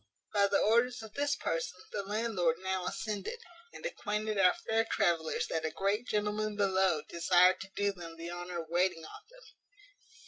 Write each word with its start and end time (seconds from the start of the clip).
By 0.33 0.47
the 0.47 0.57
orders 0.57 1.03
of 1.03 1.13
this 1.13 1.35
person, 1.35 1.79
the 1.91 2.01
landlord 2.01 2.57
now 2.57 2.87
ascended, 2.87 3.37
and 3.71 3.85
acquainted 3.85 4.39
our 4.39 4.55
fair 4.55 4.83
travellers 4.83 5.45
that 5.49 5.63
a 5.63 5.69
great 5.69 6.07
gentleman 6.07 6.55
below 6.55 7.03
desired 7.07 7.61
to 7.61 7.69
do 7.75 7.91
them 7.91 8.15
the 8.17 8.31
honour 8.31 8.63
of 8.63 8.69
waiting 8.69 9.05
on 9.05 9.21
them. 9.29 9.43